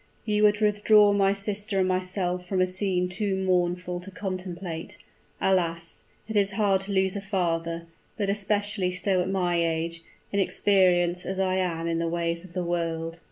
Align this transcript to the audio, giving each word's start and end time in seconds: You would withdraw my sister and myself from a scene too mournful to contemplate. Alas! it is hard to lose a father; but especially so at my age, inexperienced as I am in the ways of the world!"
You 0.25 0.41
would 0.41 0.61
withdraw 0.61 1.13
my 1.13 1.31
sister 1.33 1.77
and 1.77 1.87
myself 1.87 2.47
from 2.47 2.59
a 2.59 2.65
scene 2.65 3.07
too 3.07 3.35
mournful 3.35 3.99
to 3.99 4.09
contemplate. 4.09 4.97
Alas! 5.39 6.05
it 6.27 6.35
is 6.35 6.53
hard 6.53 6.81
to 6.81 6.91
lose 6.91 7.15
a 7.15 7.21
father; 7.21 7.85
but 8.17 8.27
especially 8.27 8.91
so 8.93 9.21
at 9.21 9.29
my 9.29 9.57
age, 9.57 10.01
inexperienced 10.31 11.27
as 11.27 11.37
I 11.37 11.57
am 11.57 11.85
in 11.85 11.99
the 11.99 12.07
ways 12.09 12.43
of 12.43 12.53
the 12.53 12.63
world!" 12.63 13.19